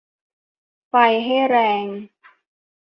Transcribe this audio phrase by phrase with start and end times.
[0.89, 0.93] ไฟ
[1.25, 1.85] ให้แรง